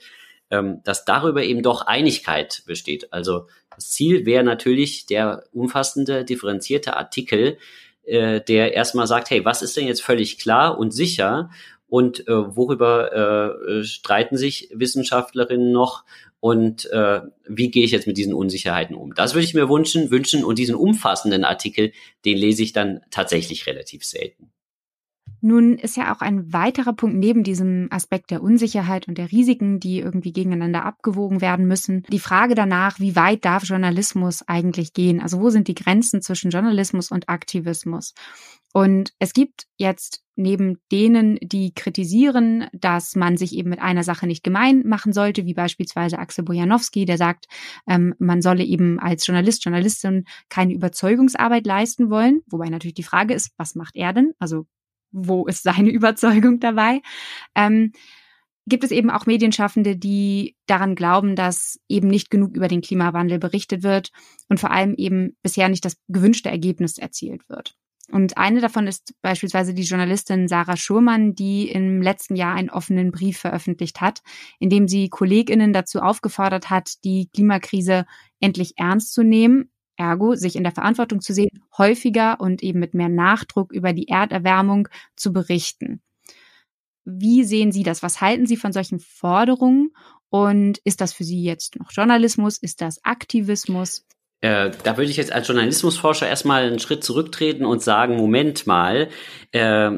[0.51, 3.11] ähm, dass darüber eben doch Einigkeit besteht.
[3.11, 7.57] Also das Ziel wäre natürlich der umfassende, differenzierte Artikel,
[8.03, 11.49] äh, der erstmal sagt, hey, was ist denn jetzt völlig klar und sicher
[11.87, 16.03] und äh, worüber äh, streiten sich Wissenschaftlerinnen noch
[16.39, 19.13] und äh, wie gehe ich jetzt mit diesen Unsicherheiten um?
[19.13, 21.91] Das würde ich mir wünschen, wünschen und diesen umfassenden Artikel,
[22.25, 24.51] den lese ich dann tatsächlich relativ selten.
[25.41, 29.79] Nun ist ja auch ein weiterer Punkt neben diesem Aspekt der Unsicherheit und der Risiken,
[29.79, 35.19] die irgendwie gegeneinander abgewogen werden müssen, die Frage danach, wie weit darf Journalismus eigentlich gehen?
[35.19, 38.13] Also wo sind die Grenzen zwischen Journalismus und Aktivismus?
[38.73, 44.27] Und es gibt jetzt neben denen, die kritisieren, dass man sich eben mit einer Sache
[44.27, 47.47] nicht gemein machen sollte, wie beispielsweise Axel Bojanowski, der sagt,
[47.87, 52.41] ähm, man solle eben als Journalist, Journalistin keine Überzeugungsarbeit leisten wollen.
[52.47, 54.33] Wobei natürlich die Frage ist, was macht er denn?
[54.39, 54.65] Also
[55.11, 57.01] wo ist seine Überzeugung dabei?
[57.55, 57.91] Ähm,
[58.67, 63.39] gibt es eben auch Medienschaffende, die daran glauben, dass eben nicht genug über den Klimawandel
[63.39, 64.11] berichtet wird
[64.49, 67.75] und vor allem eben bisher nicht das gewünschte Ergebnis erzielt wird.
[68.11, 73.11] Und eine davon ist beispielsweise die Journalistin Sarah Schurmann, die im letzten Jahr einen offenen
[73.11, 74.21] Brief veröffentlicht hat,
[74.59, 78.05] in dem sie Kolleginnen dazu aufgefordert hat, die Klimakrise
[78.41, 79.71] endlich ernst zu nehmen
[80.01, 84.07] ergo sich in der Verantwortung zu sehen, häufiger und eben mit mehr Nachdruck über die
[84.07, 86.01] Erderwärmung zu berichten.
[87.05, 88.03] Wie sehen Sie das?
[88.03, 89.91] Was halten Sie von solchen Forderungen?
[90.29, 92.57] Und ist das für Sie jetzt noch Journalismus?
[92.57, 94.05] Ist das Aktivismus?
[94.41, 99.09] Äh, da würde ich jetzt als Journalismusforscher erstmal einen Schritt zurücktreten und sagen, Moment mal,
[99.51, 99.91] äh,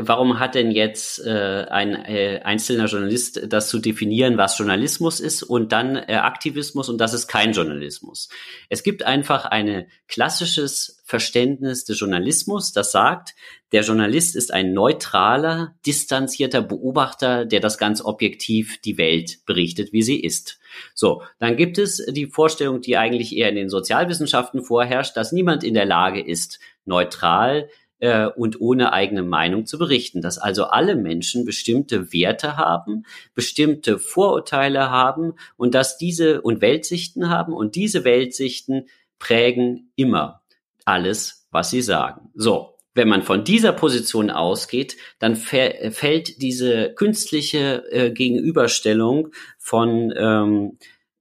[0.00, 5.42] warum hat denn jetzt äh, ein äh, einzelner Journalist das zu definieren, was Journalismus ist
[5.42, 8.28] und dann äh, Aktivismus und das ist kein Journalismus.
[8.68, 13.34] Es gibt einfach ein klassisches Verständnis des Journalismus, das sagt,
[13.72, 20.02] der Journalist ist ein neutraler, distanzierter Beobachter, der das ganz objektiv die Welt berichtet, wie
[20.02, 20.60] sie ist.
[20.94, 25.64] So, dann gibt es die Vorstellung, die eigentlich eher in den Sozialwissenschaften vorherrscht, dass niemand
[25.64, 27.68] in der Lage ist, neutral
[27.98, 33.98] äh, und ohne eigene Meinung zu berichten, dass also alle Menschen bestimmte Werte haben, bestimmte
[33.98, 38.86] Vorurteile haben und dass diese und Weltsichten haben und diese Weltsichten
[39.18, 40.40] prägen immer
[40.84, 42.30] alles, was sie sagen.
[42.34, 50.78] So, wenn man von dieser Position ausgeht, dann fällt diese künstliche äh, Gegenüberstellung von ähm,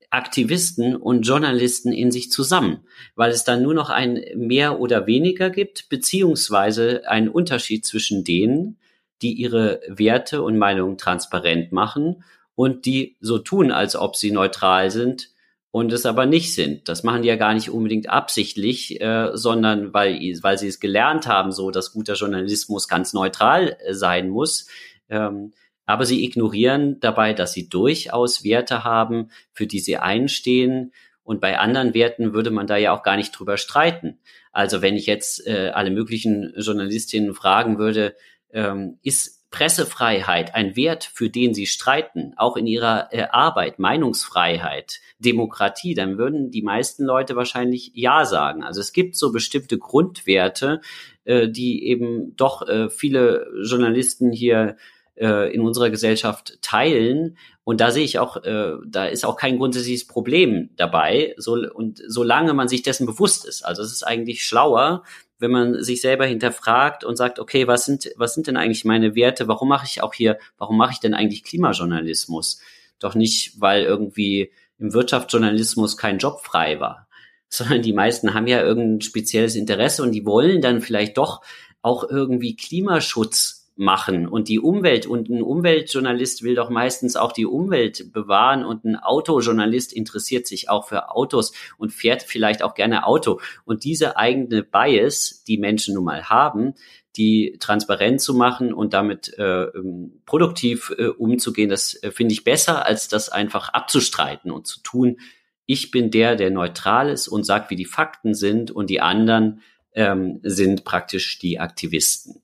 [0.10, 2.80] Aktivisten und Journalisten in sich zusammen,
[3.16, 8.80] weil es dann nur noch ein mehr oder weniger gibt, beziehungsweise einen Unterschied zwischen denen,
[9.22, 12.24] die ihre Werte und Meinungen transparent machen
[12.56, 15.30] und die so tun, als ob sie neutral sind
[15.72, 16.90] und es aber nicht sind.
[16.90, 21.28] Das machen die ja gar nicht unbedingt absichtlich, äh, sondern weil, weil sie es gelernt
[21.28, 24.68] haben, so dass guter Journalismus ganz neutral äh, sein muss.
[25.10, 25.54] Ähm,
[25.86, 30.94] aber sie ignorieren dabei, dass sie durchaus Werte haben, für die sie einstehen.
[31.24, 34.20] Und bei anderen Werten würde man da ja auch gar nicht drüber streiten.
[34.52, 38.16] Also wenn ich jetzt äh, alle möglichen Journalistinnen fragen würde,
[38.52, 45.00] ähm, ist Pressefreiheit ein Wert, für den sie streiten, auch in ihrer äh, Arbeit, Meinungsfreiheit,
[45.18, 48.64] Demokratie, dann würden die meisten Leute wahrscheinlich Ja sagen.
[48.64, 50.82] Also es gibt so bestimmte Grundwerte,
[51.26, 54.78] äh, die eben doch äh, viele Journalisten hier
[55.16, 57.38] äh, in unserer Gesellschaft teilen.
[57.70, 61.36] Und da sehe ich auch, äh, da ist auch kein grundsätzliches Problem dabei.
[61.38, 65.04] So, und solange man sich dessen bewusst ist, also es ist eigentlich schlauer,
[65.38, 69.14] wenn man sich selber hinterfragt und sagt, okay, was sind, was sind denn eigentlich meine
[69.14, 69.48] Werte?
[69.48, 72.60] Warum mache ich auch hier, warum mache ich denn eigentlich Klimajournalismus?
[72.98, 77.08] Doch nicht, weil irgendwie im Wirtschaftsjournalismus kein Job frei war,
[77.50, 81.44] sondern die meisten haben ja irgendein spezielles Interesse und die wollen dann vielleicht doch
[81.84, 87.46] auch irgendwie Klimaschutz machen und die Umwelt und ein Umweltjournalist will doch meistens auch die
[87.46, 93.08] Umwelt bewahren und ein Autojournalist interessiert sich auch für Autos und fährt vielleicht auch gerne
[93.08, 96.74] Auto und diese eigene Bias, die Menschen nun mal haben,
[97.16, 102.44] die transparent zu machen und damit äh, ähm, produktiv äh, umzugehen, das äh, finde ich
[102.44, 105.20] besser, als das einfach abzustreiten und zu tun.
[105.66, 109.62] Ich bin der, der neutral ist und sagt, wie die Fakten sind und die anderen
[109.94, 112.42] ähm, sind praktisch die Aktivisten.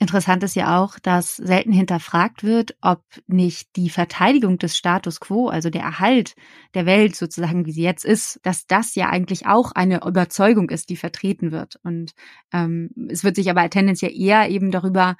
[0.00, 5.48] Interessant ist ja auch, dass selten hinterfragt wird, ob nicht die Verteidigung des Status quo,
[5.48, 6.36] also der Erhalt
[6.74, 10.88] der Welt sozusagen, wie sie jetzt ist, dass das ja eigentlich auch eine Überzeugung ist,
[10.90, 11.80] die vertreten wird.
[11.82, 12.12] Und
[12.52, 15.16] ähm, es wird sich aber tendenziell eher eben darüber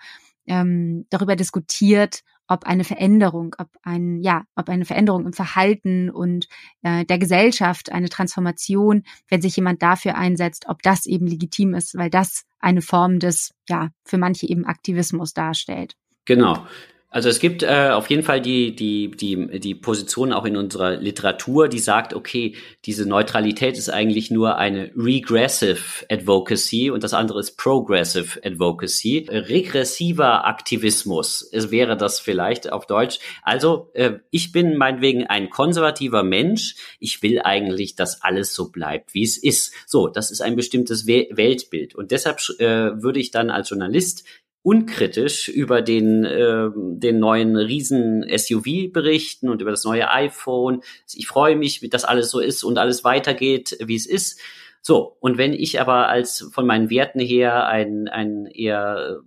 [0.48, 6.48] ähm, darüber diskutiert, ob eine Veränderung, ob ein, ja, ob eine Veränderung im Verhalten und
[6.82, 11.96] äh, der Gesellschaft, eine Transformation, wenn sich jemand dafür einsetzt, ob das eben legitim ist,
[11.96, 15.94] weil das eine Form des, ja, für manche eben Aktivismus darstellt.
[16.24, 16.66] Genau.
[17.10, 20.96] Also es gibt äh, auf jeden Fall die, die, die, die Position auch in unserer
[20.96, 27.40] Literatur, die sagt, okay, diese Neutralität ist eigentlich nur eine regressive Advocacy und das andere
[27.40, 29.26] ist progressive Advocacy.
[29.30, 33.18] Regressiver Aktivismus es wäre das vielleicht auf Deutsch.
[33.42, 36.76] Also äh, ich bin meinetwegen ein konservativer Mensch.
[37.00, 39.72] Ich will eigentlich, dass alles so bleibt, wie es ist.
[39.86, 41.94] So, das ist ein bestimmtes Weltbild.
[41.94, 44.24] Und deshalb äh, würde ich dann als Journalist
[44.62, 50.82] unkritisch über den, äh, den neuen Riesen-SUV berichten und über das neue iPhone.
[51.14, 54.40] Ich freue mich, wie das alles so ist und alles weitergeht, wie es ist.
[54.82, 59.20] So, und wenn ich aber als von meinen Werten her ein, ein eher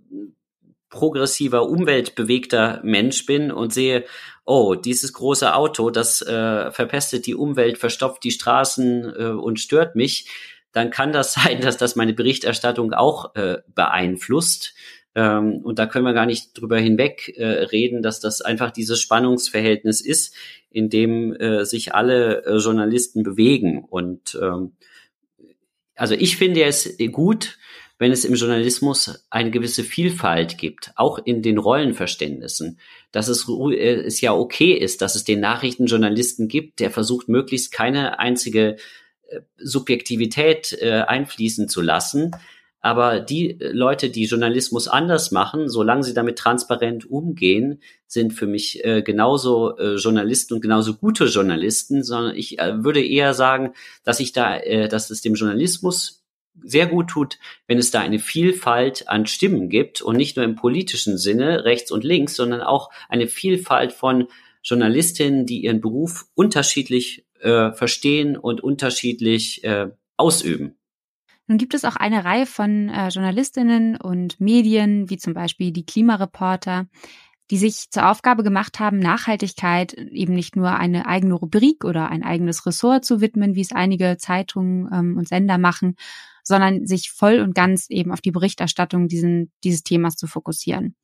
[0.92, 4.04] progressiver, umweltbewegter Mensch bin und sehe,
[4.44, 9.96] oh, dieses große Auto, das äh, verpestet die Umwelt, verstopft die Straßen äh, und stört
[9.96, 10.28] mich,
[10.72, 14.74] dann kann das sein, dass das meine Berichterstattung auch äh, beeinflusst.
[15.14, 19.00] Ähm, und da können wir gar nicht drüber hinweg äh, reden, dass das einfach dieses
[19.00, 20.34] Spannungsverhältnis ist,
[20.70, 23.84] in dem äh, sich alle äh, Journalisten bewegen.
[23.84, 24.72] Und ähm,
[25.94, 27.58] also ich finde es gut,
[28.02, 32.80] wenn es im Journalismus eine gewisse Vielfalt gibt, auch in den Rollenverständnissen,
[33.12, 37.70] dass es, äh, es ja okay ist, dass es den Nachrichtenjournalisten gibt, der versucht, möglichst
[37.70, 38.76] keine einzige
[39.28, 42.32] äh, Subjektivität äh, einfließen zu lassen,
[42.82, 48.46] Aber die äh, Leute, die Journalismus anders machen, solange sie damit transparent umgehen, sind für
[48.46, 53.72] mich äh, genauso äh, Journalisten und genauso gute Journalisten, sondern ich äh, würde eher sagen,
[54.02, 56.24] dass ich da, äh, dass es dem Journalismus
[56.60, 60.56] sehr gut tut, wenn es da eine Vielfalt an Stimmen gibt und nicht nur im
[60.56, 64.26] politischen Sinne, rechts und links, sondern auch eine Vielfalt von
[64.62, 69.62] Journalistinnen, die ihren Beruf unterschiedlich äh, verstehen und unterschiedlich
[70.16, 70.76] ausüben.
[71.46, 75.84] Nun gibt es auch eine Reihe von äh, Journalistinnen und Medien, wie zum Beispiel die
[75.84, 76.86] Klimareporter,
[77.50, 82.22] die sich zur Aufgabe gemacht haben, Nachhaltigkeit eben nicht nur eine eigene Rubrik oder ein
[82.22, 85.96] eigenes Ressort zu widmen, wie es einige Zeitungen ähm, und Sender machen,
[86.44, 90.94] sondern sich voll und ganz eben auf die Berichterstattung diesen, dieses Themas zu fokussieren.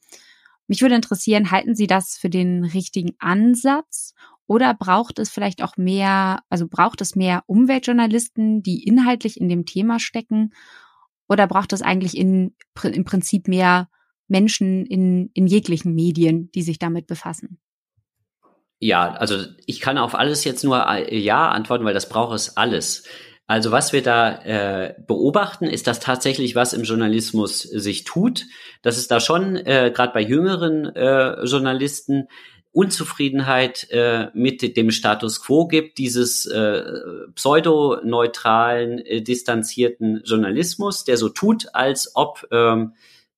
[0.68, 4.14] Mich würde interessieren, halten Sie das für den richtigen Ansatz
[4.48, 9.66] oder braucht es vielleicht auch mehr, also braucht es mehr Umweltjournalisten, die inhaltlich in dem
[9.66, 10.54] Thema stecken?
[11.28, 13.88] Oder braucht es eigentlich in, im Prinzip mehr
[14.26, 17.60] Menschen in, in jeglichen Medien, die sich damit befassen?
[18.80, 22.56] Ja, also ich kann auf alles jetzt nur äh, Ja antworten, weil das braucht es
[22.56, 23.04] alles.
[23.46, 28.46] Also was wir da äh, beobachten, ist dass tatsächlich, was im Journalismus sich tut.
[28.80, 32.28] Dass es da schon, äh, gerade bei jüngeren äh, Journalisten,
[32.72, 36.82] Unzufriedenheit äh, mit dem Status quo gibt, dieses äh,
[37.34, 42.94] pseudoneutralen, äh, distanzierten Journalismus, der so tut, als ob ähm,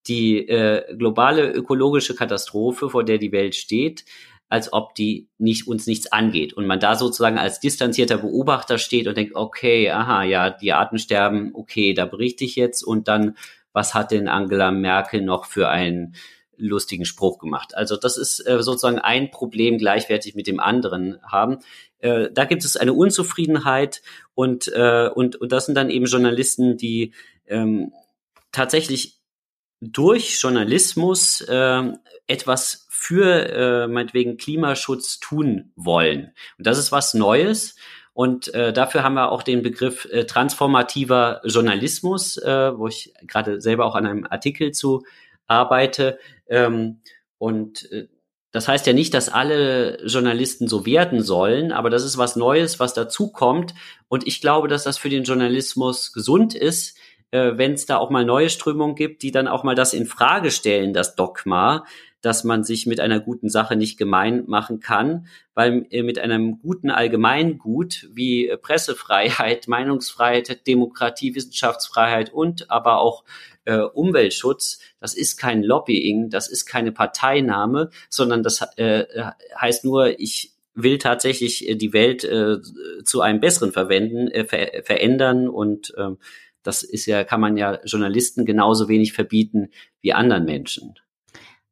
[0.08, 4.04] die äh, globale ökologische Katastrophe, vor der die Welt steht,
[4.48, 6.52] als ob die nicht uns nichts angeht.
[6.52, 10.98] Und man da sozusagen als distanzierter Beobachter steht und denkt, okay, aha, ja, die Arten
[10.98, 12.82] sterben, okay, da berichte ich jetzt.
[12.82, 13.36] Und dann,
[13.72, 16.16] was hat denn Angela Merkel noch für ein
[16.60, 17.74] lustigen Spruch gemacht.
[17.74, 21.58] Also das ist äh, sozusagen ein Problem gleichwertig mit dem anderen haben.
[21.98, 24.02] Äh, da gibt es eine Unzufriedenheit
[24.34, 27.12] und, äh, und, und das sind dann eben Journalisten, die
[27.46, 27.92] ähm,
[28.52, 29.20] tatsächlich
[29.80, 31.92] durch Journalismus äh,
[32.26, 36.32] etwas für äh, meinetwegen Klimaschutz tun wollen.
[36.58, 37.76] Und das ist was Neues.
[38.12, 43.60] Und äh, dafür haben wir auch den Begriff äh, transformativer Journalismus, äh, wo ich gerade
[43.60, 45.02] selber auch an einem Artikel zu
[45.50, 46.18] arbeite.
[46.48, 47.00] Ähm,
[47.38, 48.08] und äh,
[48.52, 52.80] das heißt ja nicht, dass alle Journalisten so werden sollen, aber das ist was Neues,
[52.80, 53.74] was dazukommt.
[54.08, 56.98] Und ich glaube, dass das für den Journalismus gesund ist,
[57.30, 60.06] äh, wenn es da auch mal neue Strömungen gibt, die dann auch mal das in
[60.06, 61.84] Frage stellen, das Dogma,
[62.22, 66.60] dass man sich mit einer guten Sache nicht gemein machen kann, weil äh, mit einem
[66.60, 73.24] guten Allgemeingut wie äh, Pressefreiheit, Meinungsfreiheit, Demokratie, Wissenschaftsfreiheit und aber auch
[73.70, 79.04] äh, Umweltschutz, das ist kein Lobbying, das ist keine Parteinahme, sondern das äh,
[79.58, 82.58] heißt nur, ich will tatsächlich äh, die Welt äh,
[83.04, 86.10] zu einem besseren verwenden, äh, ver verändern und äh,
[86.62, 89.68] das ist ja, kann man ja Journalisten genauso wenig verbieten
[90.02, 90.94] wie anderen Menschen.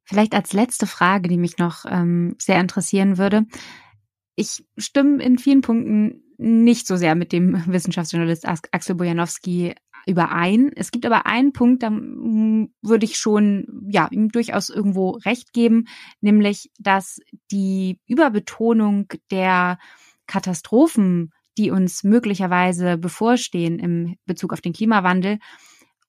[0.04, 3.44] Vielleicht als letzte Frage, die mich noch ähm, sehr interessieren würde.
[4.36, 9.74] Ich stimme in vielen Punkten nicht so sehr mit dem Wissenschaftsjournalist Axel Bojanowski
[10.08, 10.72] überein.
[10.74, 15.86] Es gibt aber einen Punkt, da würde ich schon ja ihm durchaus irgendwo recht geben,
[16.20, 19.78] nämlich dass die Überbetonung der
[20.26, 25.38] Katastrophen, die uns möglicherweise bevorstehen im Bezug auf den Klimawandel,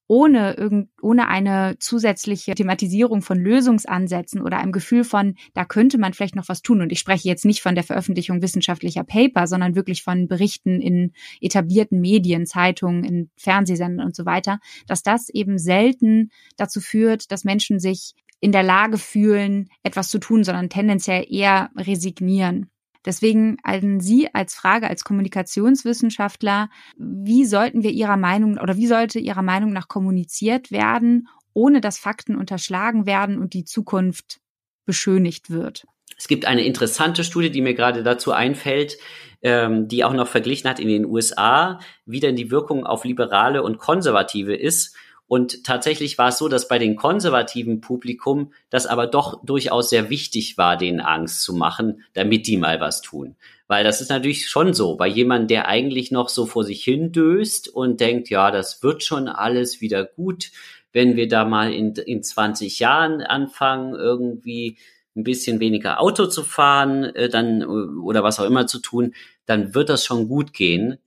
[0.09, 6.13] ohne irgend, ohne eine zusätzliche Thematisierung von Lösungsansätzen oder einem Gefühl von, da könnte man
[6.13, 6.81] vielleicht noch was tun.
[6.81, 11.13] Und ich spreche jetzt nicht von der Veröffentlichung wissenschaftlicher Paper, sondern wirklich von Berichten in
[11.41, 17.43] etablierten Medien, Zeitungen, in Fernsehsendern und so weiter, dass das eben selten dazu führt, dass
[17.43, 22.71] Menschen sich in der Lage fühlen, etwas zu tun, sondern tendenziell eher resignieren.
[23.05, 29.19] Deswegen an Sie als Frage als Kommunikationswissenschaftler, wie sollten wir Ihrer Meinung oder wie sollte
[29.19, 34.39] Ihrer Meinung nach kommuniziert werden, ohne dass Fakten unterschlagen werden und die Zukunft
[34.85, 35.85] beschönigt wird?
[36.17, 38.97] Es gibt eine interessante Studie, die mir gerade dazu einfällt,
[39.41, 43.63] ähm, die auch noch verglichen hat in den USA, wie denn die Wirkung auf Liberale
[43.63, 44.95] und Konservative ist.
[45.29, 50.09] Und tatsächlich war es so, dass bei den konservativen Publikum das aber doch durchaus sehr
[50.09, 53.35] wichtig war, denen Angst zu machen, damit die mal was tun.
[53.67, 57.11] Weil das ist natürlich schon so, bei jemandem, der eigentlich noch so vor sich hin
[57.11, 60.49] döst und denkt, ja, das wird schon alles wieder gut,
[60.93, 64.79] wenn wir da mal in, in 20 Jahren anfangen, irgendwie
[65.15, 69.13] ein bisschen weniger Auto zu fahren, äh, dann oder was auch immer zu tun,
[69.45, 70.97] dann wird das schon gut gehen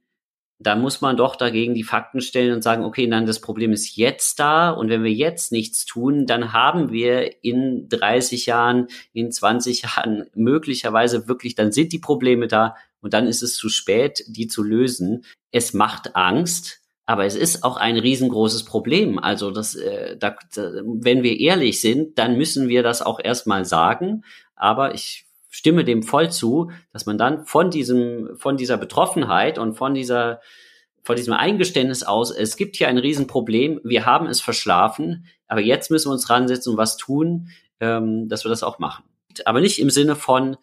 [0.62, 3.96] da muss man doch dagegen die Fakten stellen und sagen, okay, nein, das Problem ist
[3.96, 9.30] jetzt da und wenn wir jetzt nichts tun, dann haben wir in 30 Jahren, in
[9.30, 14.24] 20 Jahren möglicherweise wirklich, dann sind die Probleme da und dann ist es zu spät,
[14.28, 15.24] die zu lösen.
[15.50, 19.18] Es macht Angst, Aber es ist auch ein riesengroßes Problem.
[19.18, 23.64] Also das, äh, da, da, wenn wir ehrlich sind, dann müssen wir das auch erstmal
[23.64, 24.24] sagen.
[24.54, 29.74] Aber ich stimme dem voll zu, dass man dann von diesem, von dieser Betroffenheit und
[29.74, 30.40] von dieser,
[31.03, 35.90] von diesem Eingeständnis aus, es gibt hier ein Riesenproblem, wir haben es verschlafen, aber jetzt
[35.90, 37.50] müssen wir uns ransetzen und was tun,
[37.80, 39.05] ähm, dass wir das auch machen.
[39.44, 40.57] Aber nicht im Sinne von,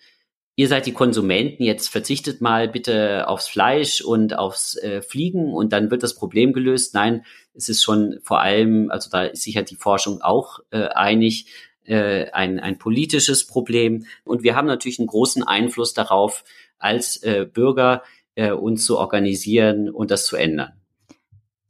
[0.56, 5.72] ihr seid die Konsumenten, jetzt verzichtet mal bitte aufs Fleisch und aufs äh, Fliegen und
[5.72, 6.96] dann wird das Problem gelöst.
[6.96, 7.24] Nein,
[7.54, 11.46] es ist schon vor allem, also da ist sicher die Forschung auch äh, einig,
[11.90, 14.06] äh, ein, ein politisches Problem.
[14.24, 16.44] Und wir haben natürlich einen großen Einfluss darauf,
[16.78, 18.04] als äh, Bürger
[18.36, 20.74] äh, uns zu organisieren und das zu ändern.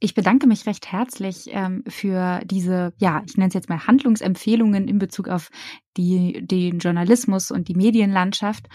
[0.02, 4.88] Ich bedanke mich recht herzlich ähm, für diese, ja, ich nenne es jetzt mal Handlungsempfehlungen
[4.88, 5.50] in Bezug auf
[5.98, 8.66] die, den Journalismus und die Medienlandschaft.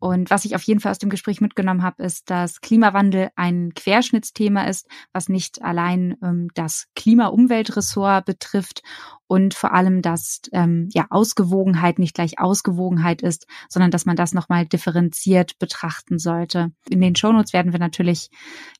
[0.00, 3.72] Und was ich auf jeden Fall aus dem Gespräch mitgenommen habe, ist, dass Klimawandel ein
[3.74, 8.82] Querschnittsthema ist, was nicht allein ähm, das Klima-Umweltressort betrifft
[9.26, 14.32] und vor allem, dass ähm, ja Ausgewogenheit nicht gleich Ausgewogenheit ist, sondern dass man das
[14.32, 16.72] nochmal differenziert betrachten sollte.
[16.88, 18.30] In den Shownotes werden wir natürlich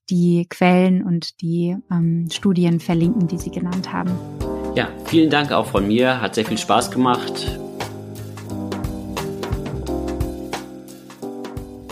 [0.08, 4.10] die Quellen und die ähm, Studien verlinken, die Sie genannt haben.
[4.74, 6.20] Ja, vielen Dank auch von mir.
[6.20, 7.59] Hat sehr viel Spaß gemacht.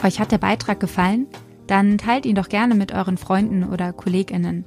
[0.03, 1.27] Euch hat der Beitrag gefallen?
[1.67, 4.65] Dann teilt ihn doch gerne mit euren Freunden oder Kolleginnen.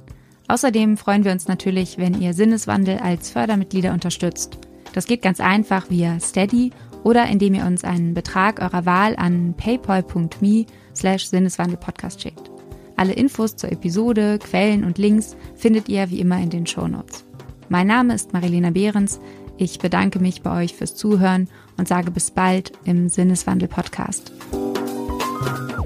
[0.48, 4.58] Außerdem freuen wir uns natürlich, wenn ihr Sinneswandel als Fördermitglieder unterstützt.
[4.92, 6.70] Das geht ganz einfach via Steady
[7.02, 12.50] oder indem ihr uns einen Betrag eurer Wahl an paypal.me slash Sinneswandelpodcast schickt.
[12.96, 17.24] Alle Infos zur Episode, Quellen und Links findet ihr wie immer in den Shownotes.
[17.68, 19.18] Mein Name ist Marilena Behrens.
[19.56, 24.32] Ich bedanke mich bei euch fürs Zuhören und sage bis bald im Sinneswandel Podcast.
[25.42, 25.81] Thank you.